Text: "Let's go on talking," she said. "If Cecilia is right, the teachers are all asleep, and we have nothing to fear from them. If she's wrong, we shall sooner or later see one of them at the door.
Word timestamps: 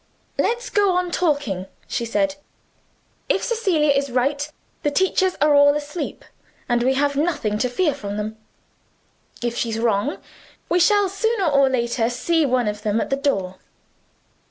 "Let's 0.39 0.71
go 0.71 0.93
on 0.95 1.11
talking," 1.11 1.67
she 1.87 2.05
said. 2.05 2.33
"If 3.29 3.43
Cecilia 3.43 3.91
is 3.91 4.09
right, 4.11 4.51
the 4.81 4.89
teachers 4.89 5.35
are 5.39 5.53
all 5.53 5.75
asleep, 5.75 6.25
and 6.67 6.81
we 6.81 6.95
have 6.95 7.15
nothing 7.15 7.59
to 7.59 7.69
fear 7.69 7.93
from 7.93 8.17
them. 8.17 8.35
If 9.43 9.55
she's 9.55 9.77
wrong, 9.77 10.17
we 10.69 10.79
shall 10.79 11.07
sooner 11.07 11.45
or 11.45 11.69
later 11.69 12.09
see 12.09 12.47
one 12.47 12.67
of 12.67 12.81
them 12.81 12.99
at 12.99 13.11
the 13.11 13.15
door. 13.15 13.57